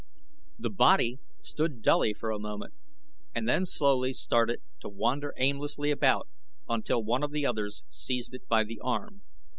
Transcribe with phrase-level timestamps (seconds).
[0.57, 2.73] The body stood dully for a moment
[3.35, 6.27] and then slowly started to wander aimlessly about
[6.67, 9.21] until one of the others seized it by the arm.